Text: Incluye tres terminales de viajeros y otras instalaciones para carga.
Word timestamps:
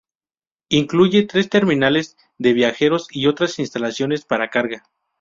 Incluye 0.69 1.27
tres 1.27 1.47
terminales 1.47 2.17
de 2.39 2.53
viajeros 2.53 3.05
y 3.11 3.27
otras 3.27 3.59
instalaciones 3.59 4.25
para 4.25 4.49
carga. 4.49 4.83